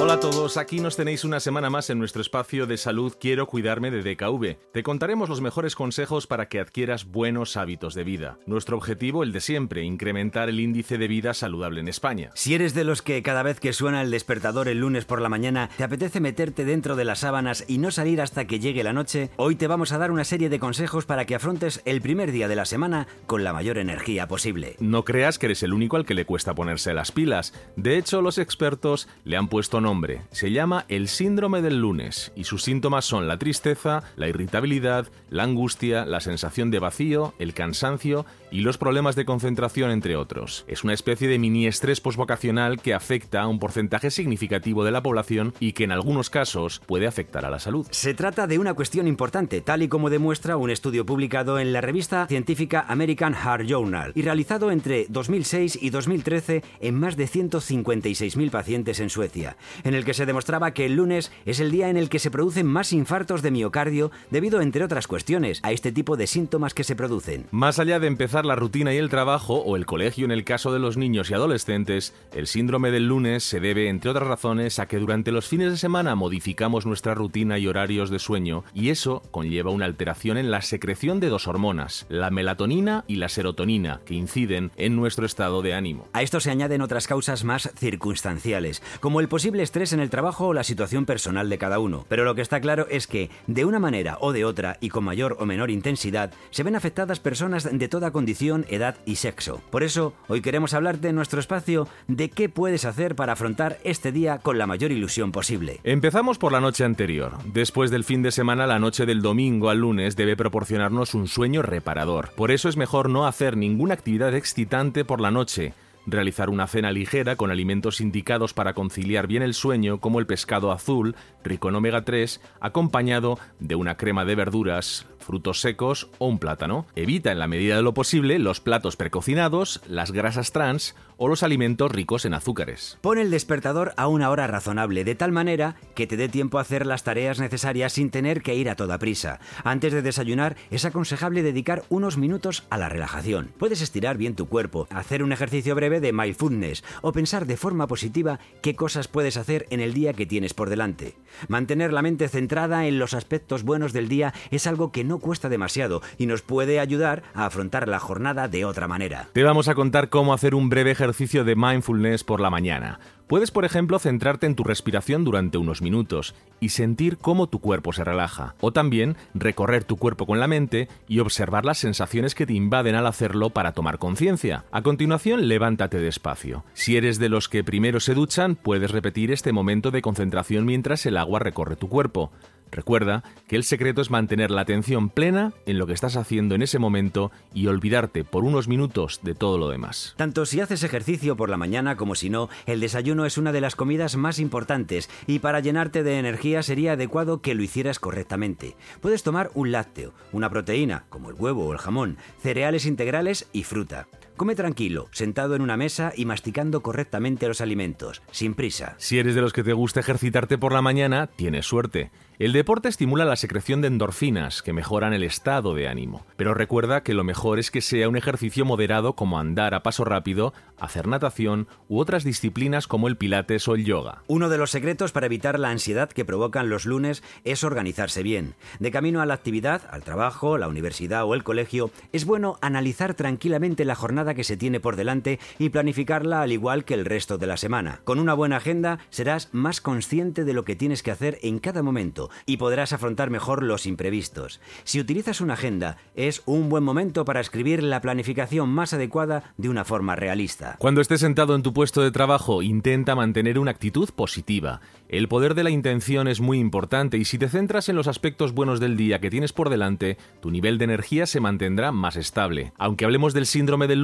Hola 0.00 0.12
a 0.14 0.20
todos, 0.20 0.56
aquí 0.56 0.78
nos 0.78 0.96
tenéis 0.96 1.24
una 1.24 1.40
semana 1.40 1.70
más 1.70 1.90
en 1.90 1.98
nuestro 1.98 2.22
espacio 2.22 2.68
de 2.68 2.76
salud 2.76 3.14
Quiero 3.20 3.48
cuidarme 3.48 3.90
de 3.90 4.02
DKV. 4.02 4.72
Te 4.72 4.84
contaremos 4.84 5.28
los 5.28 5.40
mejores 5.40 5.74
consejos 5.74 6.28
para 6.28 6.48
que 6.48 6.60
adquieras 6.60 7.06
buenos 7.06 7.56
hábitos 7.56 7.94
de 7.94 8.04
vida. 8.04 8.38
Nuestro 8.46 8.76
objetivo, 8.76 9.24
el 9.24 9.32
de 9.32 9.40
siempre, 9.40 9.82
incrementar 9.82 10.48
el 10.50 10.60
índice 10.60 10.98
de 10.98 11.08
vida 11.08 11.34
saludable 11.34 11.80
en 11.80 11.88
España. 11.88 12.30
Si 12.34 12.54
eres 12.54 12.74
de 12.74 12.84
los 12.84 13.02
que 13.02 13.24
cada 13.24 13.42
vez 13.42 13.58
que 13.58 13.72
suena 13.72 14.00
el 14.00 14.12
despertador 14.12 14.68
el 14.68 14.78
lunes 14.78 15.04
por 15.04 15.20
la 15.20 15.28
mañana 15.28 15.68
te 15.76 15.82
apetece 15.82 16.20
meterte 16.20 16.64
dentro 16.64 16.94
de 16.94 17.04
las 17.04 17.18
sábanas 17.18 17.64
y 17.66 17.78
no 17.78 17.90
salir 17.90 18.20
hasta 18.20 18.46
que 18.46 18.60
llegue 18.60 18.84
la 18.84 18.92
noche, 18.92 19.30
hoy 19.34 19.56
te 19.56 19.66
vamos 19.66 19.90
a 19.90 19.98
dar 19.98 20.12
una 20.12 20.24
serie 20.24 20.48
de 20.48 20.60
consejos 20.60 21.06
para 21.06 21.24
que 21.24 21.34
afrontes 21.34 21.82
el 21.84 22.00
primer 22.00 22.30
día 22.30 22.46
de 22.46 22.56
la 22.56 22.66
semana 22.66 23.08
con 23.26 23.42
la 23.42 23.52
mayor 23.52 23.78
energía 23.78 24.28
posible. 24.28 24.76
No 24.78 25.04
creas 25.04 25.40
que 25.40 25.46
eres 25.46 25.64
el 25.64 25.74
único 25.74 25.96
al 25.96 26.06
que 26.06 26.14
le 26.14 26.24
cuesta 26.24 26.54
ponerse 26.54 26.94
las 26.94 27.10
pilas. 27.10 27.52
De 27.74 27.98
hecho, 27.98 28.22
los 28.22 28.38
expertos 28.38 29.08
le 29.24 29.36
han 29.36 29.48
puesto 29.48 29.87
nombre. 29.88 30.20
Se 30.32 30.50
llama 30.50 30.84
el 30.88 31.08
síndrome 31.08 31.62
del 31.62 31.80
lunes 31.80 32.30
y 32.36 32.44
sus 32.44 32.62
síntomas 32.62 33.06
son 33.06 33.26
la 33.26 33.38
tristeza, 33.38 34.02
la 34.16 34.28
irritabilidad, 34.28 35.08
la 35.30 35.44
angustia, 35.44 36.04
la 36.04 36.20
sensación 36.20 36.70
de 36.70 36.78
vacío, 36.78 37.32
el 37.38 37.54
cansancio 37.54 38.26
y 38.50 38.60
los 38.60 38.76
problemas 38.76 39.16
de 39.16 39.24
concentración, 39.24 39.90
entre 39.90 40.16
otros. 40.16 40.66
Es 40.68 40.84
una 40.84 40.92
especie 40.92 41.26
de 41.26 41.38
mini 41.38 41.66
estrés 41.66 42.02
posvocacional 42.02 42.82
que 42.82 42.92
afecta 42.92 43.40
a 43.40 43.48
un 43.48 43.58
porcentaje 43.58 44.10
significativo 44.10 44.84
de 44.84 44.90
la 44.90 45.02
población 45.02 45.54
y 45.58 45.72
que 45.72 45.84
en 45.84 45.92
algunos 45.92 46.28
casos 46.28 46.82
puede 46.84 47.06
afectar 47.06 47.46
a 47.46 47.50
la 47.50 47.58
salud. 47.58 47.86
Se 47.90 48.12
trata 48.12 48.46
de 48.46 48.58
una 48.58 48.74
cuestión 48.74 49.08
importante, 49.08 49.62
tal 49.62 49.82
y 49.82 49.88
como 49.88 50.10
demuestra 50.10 50.58
un 50.58 50.68
estudio 50.68 51.06
publicado 51.06 51.58
en 51.58 51.72
la 51.72 51.80
revista 51.80 52.26
científica 52.26 52.84
American 52.88 53.32
Heart 53.32 53.66
Journal 53.66 54.12
y 54.14 54.20
realizado 54.20 54.70
entre 54.70 55.06
2006 55.08 55.78
y 55.80 55.88
2013 55.88 56.62
en 56.80 56.94
más 56.94 57.16
de 57.16 57.26
156.000 57.26 58.50
pacientes 58.50 59.00
en 59.00 59.08
Suecia, 59.08 59.56
en 59.84 59.94
el 59.94 60.04
que 60.04 60.14
se 60.14 60.26
demostraba 60.26 60.72
que 60.72 60.86
el 60.86 60.96
lunes 60.96 61.32
es 61.46 61.60
el 61.60 61.70
día 61.70 61.88
en 61.90 61.96
el 61.96 62.08
que 62.08 62.18
se 62.18 62.30
producen 62.30 62.66
más 62.66 62.92
infartos 62.92 63.42
de 63.42 63.50
miocardio 63.50 64.10
debido, 64.30 64.60
entre 64.60 64.84
otras 64.84 65.06
cuestiones, 65.06 65.60
a 65.62 65.72
este 65.72 65.92
tipo 65.92 66.16
de 66.16 66.26
síntomas 66.26 66.74
que 66.74 66.84
se 66.84 66.96
producen. 66.96 67.46
Más 67.50 67.78
allá 67.78 68.00
de 68.00 68.06
empezar 68.06 68.44
la 68.44 68.56
rutina 68.56 68.94
y 68.94 68.96
el 68.96 69.08
trabajo, 69.08 69.62
o 69.62 69.76
el 69.76 69.86
colegio 69.86 70.24
en 70.24 70.30
el 70.30 70.44
caso 70.44 70.72
de 70.72 70.78
los 70.78 70.96
niños 70.96 71.30
y 71.30 71.34
adolescentes, 71.34 72.14
el 72.32 72.46
síndrome 72.46 72.90
del 72.90 73.06
lunes 73.06 73.44
se 73.44 73.60
debe, 73.60 73.88
entre 73.88 74.10
otras 74.10 74.28
razones, 74.28 74.78
a 74.78 74.86
que 74.86 74.98
durante 74.98 75.32
los 75.32 75.48
fines 75.48 75.70
de 75.70 75.78
semana 75.78 76.14
modificamos 76.14 76.86
nuestra 76.86 77.14
rutina 77.14 77.58
y 77.58 77.66
horarios 77.66 78.10
de 78.10 78.18
sueño, 78.18 78.64
y 78.74 78.90
eso 78.90 79.22
conlleva 79.30 79.70
una 79.70 79.84
alteración 79.84 80.38
en 80.38 80.50
la 80.50 80.62
secreción 80.62 81.20
de 81.20 81.28
dos 81.28 81.46
hormonas, 81.46 82.06
la 82.08 82.30
melatonina 82.30 83.04
y 83.06 83.16
la 83.16 83.28
serotonina, 83.28 84.00
que 84.04 84.14
inciden 84.14 84.70
en 84.76 84.96
nuestro 84.96 85.26
estado 85.26 85.62
de 85.62 85.74
ánimo. 85.74 86.08
A 86.12 86.22
esto 86.22 86.40
se 86.40 86.50
añaden 86.50 86.82
otras 86.82 87.06
causas 87.06 87.44
más 87.44 87.70
circunstanciales, 87.76 88.82
como 89.00 89.20
el 89.20 89.28
posible 89.28 89.57
estrés 89.60 89.92
en 89.92 90.00
el 90.00 90.10
trabajo 90.10 90.48
o 90.48 90.54
la 90.54 90.64
situación 90.64 91.06
personal 91.06 91.48
de 91.48 91.58
cada 91.58 91.78
uno. 91.78 92.06
Pero 92.08 92.24
lo 92.24 92.34
que 92.34 92.42
está 92.42 92.60
claro 92.60 92.86
es 92.90 93.06
que, 93.06 93.30
de 93.46 93.64
una 93.64 93.78
manera 93.78 94.18
o 94.20 94.32
de 94.32 94.44
otra, 94.44 94.78
y 94.80 94.88
con 94.88 95.04
mayor 95.04 95.36
o 95.40 95.46
menor 95.46 95.70
intensidad, 95.70 96.32
se 96.50 96.62
ven 96.62 96.76
afectadas 96.76 97.20
personas 97.20 97.68
de 97.70 97.88
toda 97.88 98.10
condición, 98.10 98.66
edad 98.68 98.96
y 99.06 99.16
sexo. 99.16 99.60
Por 99.70 99.82
eso, 99.82 100.14
hoy 100.28 100.40
queremos 100.40 100.74
hablarte 100.74 101.08
en 101.08 101.16
nuestro 101.16 101.40
espacio 101.40 101.88
de 102.06 102.30
qué 102.30 102.48
puedes 102.48 102.84
hacer 102.84 103.14
para 103.14 103.34
afrontar 103.34 103.78
este 103.84 104.12
día 104.12 104.38
con 104.38 104.58
la 104.58 104.66
mayor 104.66 104.92
ilusión 104.92 105.32
posible. 105.32 105.80
Empezamos 105.84 106.38
por 106.38 106.52
la 106.52 106.60
noche 106.60 106.84
anterior. 106.84 107.32
Después 107.52 107.90
del 107.90 108.04
fin 108.04 108.22
de 108.22 108.32
semana, 108.32 108.66
la 108.66 108.78
noche 108.78 109.06
del 109.06 109.22
domingo 109.22 109.70
al 109.70 109.78
lunes 109.78 110.16
debe 110.16 110.36
proporcionarnos 110.36 111.14
un 111.14 111.28
sueño 111.28 111.62
reparador. 111.62 112.30
Por 112.36 112.50
eso 112.50 112.68
es 112.68 112.76
mejor 112.76 113.08
no 113.08 113.26
hacer 113.26 113.56
ninguna 113.56 113.94
actividad 113.94 114.34
excitante 114.34 115.04
por 115.04 115.20
la 115.20 115.30
noche 115.30 115.74
realizar 116.10 116.50
una 116.50 116.66
cena 116.66 116.92
ligera 116.92 117.36
con 117.36 117.50
alimentos 117.50 118.00
indicados 118.00 118.54
para 118.54 118.74
conciliar 118.74 119.26
bien 119.26 119.42
el 119.42 119.54
sueño, 119.54 120.00
como 120.00 120.18
el 120.18 120.26
pescado 120.26 120.72
azul, 120.72 121.16
rico 121.44 121.68
en 121.68 121.76
omega 121.76 122.04
3, 122.04 122.40
acompañado 122.60 123.38
de 123.60 123.74
una 123.74 123.96
crema 123.96 124.24
de 124.24 124.34
verduras, 124.34 125.06
frutos 125.18 125.60
secos 125.60 126.08
o 126.18 126.26
un 126.26 126.38
plátano. 126.38 126.86
Evita 126.96 127.32
en 127.32 127.38
la 127.38 127.48
medida 127.48 127.76
de 127.76 127.82
lo 127.82 127.94
posible 127.94 128.38
los 128.38 128.60
platos 128.60 128.96
precocinados, 128.96 129.82
las 129.86 130.10
grasas 130.10 130.52
trans 130.52 130.94
o 131.18 131.28
los 131.28 131.42
alimentos 131.42 131.90
ricos 131.92 132.24
en 132.24 132.32
azúcares. 132.32 132.96
Pon 133.02 133.18
el 133.18 133.30
despertador 133.30 133.92
a 133.96 134.06
una 134.06 134.30
hora 134.30 134.46
razonable, 134.46 135.04
de 135.04 135.14
tal 135.14 135.32
manera 135.32 135.76
que 135.94 136.06
te 136.06 136.16
dé 136.16 136.28
tiempo 136.28 136.58
a 136.58 136.62
hacer 136.62 136.86
las 136.86 137.04
tareas 137.04 137.40
necesarias 137.40 137.92
sin 137.92 138.10
tener 138.10 138.40
que 138.40 138.54
ir 138.54 138.70
a 138.70 138.76
toda 138.76 138.98
prisa. 138.98 139.40
Antes 139.64 139.92
de 139.92 140.02
desayunar, 140.02 140.56
es 140.70 140.84
aconsejable 140.84 141.42
dedicar 141.42 141.82
unos 141.88 142.16
minutos 142.16 142.64
a 142.70 142.78
la 142.78 142.88
relajación. 142.88 143.50
Puedes 143.58 143.82
estirar 143.82 144.16
bien 144.16 144.36
tu 144.36 144.48
cuerpo, 144.48 144.86
hacer 144.90 145.22
un 145.22 145.32
ejercicio 145.32 145.74
breve 145.74 145.97
de 146.00 146.12
mindfulness 146.12 146.84
o 147.02 147.12
pensar 147.12 147.46
de 147.46 147.56
forma 147.56 147.86
positiva 147.86 148.38
qué 148.62 148.74
cosas 148.74 149.08
puedes 149.08 149.36
hacer 149.36 149.66
en 149.70 149.80
el 149.80 149.94
día 149.94 150.12
que 150.12 150.26
tienes 150.26 150.54
por 150.54 150.70
delante. 150.70 151.16
Mantener 151.48 151.92
la 151.92 152.02
mente 152.02 152.28
centrada 152.28 152.86
en 152.86 152.98
los 152.98 153.14
aspectos 153.14 153.62
buenos 153.62 153.92
del 153.92 154.08
día 154.08 154.34
es 154.50 154.66
algo 154.66 154.92
que 154.92 155.04
no 155.04 155.18
cuesta 155.18 155.48
demasiado 155.48 156.02
y 156.16 156.26
nos 156.26 156.42
puede 156.42 156.80
ayudar 156.80 157.22
a 157.34 157.46
afrontar 157.46 157.88
la 157.88 158.00
jornada 158.00 158.48
de 158.48 158.64
otra 158.64 158.88
manera. 158.88 159.28
Te 159.32 159.42
vamos 159.42 159.68
a 159.68 159.74
contar 159.74 160.08
cómo 160.08 160.32
hacer 160.32 160.54
un 160.54 160.68
breve 160.68 160.90
ejercicio 160.90 161.44
de 161.44 161.56
mindfulness 161.56 162.24
por 162.24 162.40
la 162.40 162.50
mañana. 162.50 162.98
Puedes, 163.28 163.50
por 163.50 163.66
ejemplo, 163.66 163.98
centrarte 163.98 164.46
en 164.46 164.54
tu 164.54 164.64
respiración 164.64 165.22
durante 165.22 165.58
unos 165.58 165.82
minutos 165.82 166.34
y 166.60 166.70
sentir 166.70 167.18
cómo 167.18 167.46
tu 167.46 167.60
cuerpo 167.60 167.92
se 167.92 168.02
relaja, 168.02 168.54
o 168.60 168.72
también 168.72 169.16
recorrer 169.34 169.84
tu 169.84 169.98
cuerpo 169.98 170.24
con 170.24 170.40
la 170.40 170.48
mente 170.48 170.88
y 171.08 171.18
observar 171.18 171.66
las 171.66 171.76
sensaciones 171.76 172.34
que 172.34 172.46
te 172.46 172.54
invaden 172.54 172.94
al 172.94 173.06
hacerlo 173.06 173.50
para 173.50 173.72
tomar 173.72 173.98
conciencia. 173.98 174.64
A 174.72 174.80
continuación, 174.80 175.46
levántate 175.46 175.98
despacio. 175.98 176.64
Si 176.72 176.96
eres 176.96 177.18
de 177.18 177.28
los 177.28 177.50
que 177.50 177.62
primero 177.62 178.00
se 178.00 178.14
duchan, 178.14 178.56
puedes 178.56 178.92
repetir 178.92 179.30
este 179.30 179.52
momento 179.52 179.90
de 179.90 180.00
concentración 180.00 180.64
mientras 180.64 181.04
el 181.04 181.18
agua 181.18 181.38
recorre 181.38 181.76
tu 181.76 181.90
cuerpo. 181.90 182.32
Recuerda 182.70 183.24
que 183.46 183.56
el 183.56 183.64
secreto 183.64 184.00
es 184.00 184.10
mantener 184.10 184.50
la 184.50 184.62
atención 184.62 185.08
plena 185.08 185.52
en 185.66 185.78
lo 185.78 185.86
que 185.86 185.92
estás 185.92 186.16
haciendo 186.16 186.54
en 186.54 186.62
ese 186.62 186.78
momento 186.78 187.30
y 187.54 187.66
olvidarte 187.66 188.24
por 188.24 188.44
unos 188.44 188.68
minutos 188.68 189.20
de 189.22 189.34
todo 189.34 189.58
lo 189.58 189.68
demás. 189.68 190.14
Tanto 190.16 190.46
si 190.46 190.60
haces 190.60 190.82
ejercicio 190.82 191.36
por 191.36 191.50
la 191.50 191.56
mañana 191.56 191.96
como 191.96 192.14
si 192.14 192.30
no, 192.30 192.48
el 192.66 192.80
desayuno 192.80 193.26
es 193.26 193.38
una 193.38 193.52
de 193.52 193.60
las 193.60 193.76
comidas 193.76 194.16
más 194.16 194.38
importantes 194.38 195.08
y 195.26 195.38
para 195.38 195.60
llenarte 195.60 196.02
de 196.02 196.18
energía 196.18 196.62
sería 196.62 196.92
adecuado 196.92 197.40
que 197.40 197.54
lo 197.54 197.62
hicieras 197.62 197.98
correctamente. 197.98 198.76
Puedes 199.00 199.22
tomar 199.22 199.50
un 199.54 199.72
lácteo, 199.72 200.12
una 200.32 200.50
proteína, 200.50 201.04
como 201.08 201.30
el 201.30 201.36
huevo 201.36 201.66
o 201.66 201.72
el 201.72 201.78
jamón, 201.78 202.16
cereales 202.42 202.86
integrales 202.86 203.48
y 203.52 203.64
fruta. 203.64 204.06
Come 204.38 204.54
tranquilo, 204.54 205.08
sentado 205.10 205.56
en 205.56 205.62
una 205.62 205.76
mesa 205.76 206.12
y 206.16 206.24
masticando 206.24 206.80
correctamente 206.80 207.48
los 207.48 207.60
alimentos, 207.60 208.22
sin 208.30 208.54
prisa. 208.54 208.94
Si 208.96 209.18
eres 209.18 209.34
de 209.34 209.40
los 209.40 209.52
que 209.52 209.64
te 209.64 209.72
gusta 209.72 209.98
ejercitarte 209.98 210.56
por 210.58 210.72
la 210.72 210.80
mañana, 210.80 211.26
tienes 211.26 211.66
suerte. 211.66 212.12
El 212.38 212.52
deporte 212.52 212.88
estimula 212.88 213.24
la 213.24 213.34
secreción 213.34 213.80
de 213.80 213.88
endorfinas, 213.88 214.62
que 214.62 214.72
mejoran 214.72 215.12
el 215.12 215.24
estado 215.24 215.74
de 215.74 215.88
ánimo. 215.88 216.24
Pero 216.36 216.54
recuerda 216.54 217.02
que 217.02 217.12
lo 217.12 217.24
mejor 217.24 217.58
es 217.58 217.72
que 217.72 217.80
sea 217.80 218.08
un 218.08 218.16
ejercicio 218.16 218.64
moderado 218.64 219.14
como 219.14 219.40
andar 219.40 219.74
a 219.74 219.82
paso 219.82 220.04
rápido, 220.04 220.54
hacer 220.78 221.08
natación 221.08 221.66
u 221.88 221.98
otras 221.98 222.22
disciplinas 222.22 222.86
como 222.86 223.08
el 223.08 223.16
pilates 223.16 223.66
o 223.66 223.74
el 223.74 223.84
yoga. 223.84 224.22
Uno 224.28 224.48
de 224.48 224.56
los 224.56 224.70
secretos 224.70 225.10
para 225.10 225.26
evitar 225.26 225.58
la 225.58 225.70
ansiedad 225.70 226.10
que 226.10 226.24
provocan 226.24 226.70
los 226.70 226.86
lunes 226.86 227.24
es 227.42 227.64
organizarse 227.64 228.22
bien. 228.22 228.54
De 228.78 228.92
camino 228.92 229.20
a 229.20 229.26
la 229.26 229.34
actividad, 229.34 229.82
al 229.90 230.04
trabajo, 230.04 230.58
la 230.58 230.68
universidad 230.68 231.24
o 231.24 231.34
el 231.34 231.42
colegio, 231.42 231.90
es 232.12 232.24
bueno 232.24 232.56
analizar 232.60 233.14
tranquilamente 233.14 233.84
la 233.84 233.96
jornada 233.96 234.27
que 234.34 234.44
se 234.44 234.56
tiene 234.56 234.80
por 234.80 234.96
delante 234.96 235.38
y 235.58 235.70
planificarla 235.70 236.42
al 236.42 236.52
igual 236.52 236.84
que 236.84 236.94
el 236.94 237.04
resto 237.04 237.38
de 237.38 237.46
la 237.46 237.56
semana. 237.56 238.00
Con 238.04 238.18
una 238.18 238.34
buena 238.34 238.56
agenda 238.56 238.98
serás 239.10 239.48
más 239.52 239.80
consciente 239.80 240.44
de 240.44 240.52
lo 240.52 240.64
que 240.64 240.76
tienes 240.76 241.02
que 241.02 241.10
hacer 241.10 241.38
en 241.42 241.58
cada 241.58 241.82
momento 241.82 242.30
y 242.46 242.56
podrás 242.56 242.92
afrontar 242.92 243.30
mejor 243.30 243.62
los 243.62 243.86
imprevistos. 243.86 244.60
Si 244.84 245.00
utilizas 245.00 245.40
una 245.40 245.54
agenda, 245.54 245.98
es 246.14 246.42
un 246.46 246.68
buen 246.68 246.84
momento 246.84 247.24
para 247.24 247.40
escribir 247.40 247.82
la 247.82 248.00
planificación 248.00 248.68
más 248.68 248.92
adecuada 248.92 249.54
de 249.56 249.68
una 249.68 249.84
forma 249.84 250.16
realista. 250.16 250.76
Cuando 250.78 251.00
estés 251.00 251.20
sentado 251.20 251.54
en 251.54 251.62
tu 251.62 251.72
puesto 251.72 252.02
de 252.02 252.10
trabajo, 252.10 252.62
intenta 252.62 253.14
mantener 253.14 253.58
una 253.58 253.70
actitud 253.70 254.08
positiva. 254.10 254.80
El 255.08 255.28
poder 255.28 255.54
de 255.54 255.64
la 255.64 255.70
intención 255.70 256.28
es 256.28 256.40
muy 256.40 256.58
importante 256.58 257.16
y 257.16 257.24
si 257.24 257.38
te 257.38 257.48
centras 257.48 257.88
en 257.88 257.96
los 257.96 258.08
aspectos 258.08 258.52
buenos 258.52 258.80
del 258.80 258.96
día 258.96 259.20
que 259.20 259.30
tienes 259.30 259.52
por 259.52 259.70
delante, 259.70 260.18
tu 260.40 260.50
nivel 260.50 260.78
de 260.78 260.84
energía 260.84 261.26
se 261.26 261.40
mantendrá 261.40 261.92
más 261.92 262.16
estable. 262.16 262.72
Aunque 262.76 263.04
hablemos 263.04 263.34
del 263.34 263.46
síndrome 263.46 263.86
del 263.86 264.02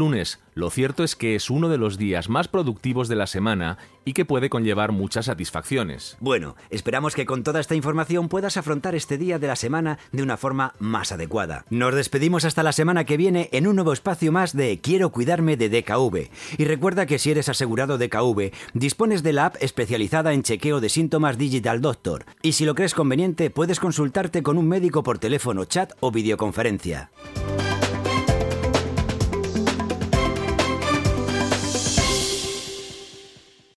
lo 0.54 0.70
cierto 0.70 1.02
es 1.02 1.16
que 1.16 1.34
es 1.34 1.50
uno 1.50 1.68
de 1.68 1.78
los 1.78 1.98
días 1.98 2.28
más 2.28 2.46
productivos 2.46 3.08
de 3.08 3.16
la 3.16 3.26
semana 3.26 3.78
y 4.04 4.12
que 4.12 4.24
puede 4.24 4.48
conllevar 4.48 4.92
muchas 4.92 5.26
satisfacciones. 5.26 6.16
Bueno, 6.20 6.54
esperamos 6.70 7.14
que 7.14 7.26
con 7.26 7.42
toda 7.42 7.60
esta 7.60 7.74
información 7.74 8.28
puedas 8.28 8.56
afrontar 8.56 8.94
este 8.94 9.18
día 9.18 9.38
de 9.38 9.48
la 9.48 9.56
semana 9.56 9.98
de 10.12 10.22
una 10.22 10.36
forma 10.36 10.74
más 10.78 11.10
adecuada. 11.10 11.64
Nos 11.70 11.94
despedimos 11.94 12.44
hasta 12.44 12.62
la 12.62 12.72
semana 12.72 13.04
que 13.04 13.16
viene 13.16 13.48
en 13.52 13.66
un 13.66 13.74
nuevo 13.74 13.92
espacio 13.92 14.30
más 14.30 14.54
de 14.54 14.80
Quiero 14.80 15.10
cuidarme 15.10 15.56
de 15.56 15.68
DKV. 15.68 16.30
Y 16.58 16.64
recuerda 16.64 17.06
que 17.06 17.18
si 17.18 17.30
eres 17.30 17.48
asegurado 17.48 17.98
DKV, 17.98 18.52
dispones 18.74 19.22
de 19.22 19.32
la 19.32 19.46
app 19.46 19.56
especializada 19.60 20.32
en 20.32 20.42
chequeo 20.42 20.80
de 20.80 20.88
síntomas 20.88 21.38
Digital 21.38 21.80
Doctor. 21.80 22.26
Y 22.42 22.52
si 22.52 22.64
lo 22.64 22.74
crees 22.74 22.94
conveniente, 22.94 23.50
puedes 23.50 23.80
consultarte 23.80 24.42
con 24.42 24.58
un 24.58 24.68
médico 24.68 25.02
por 25.02 25.18
teléfono, 25.18 25.64
chat 25.64 25.92
o 26.00 26.12
videoconferencia. 26.12 27.10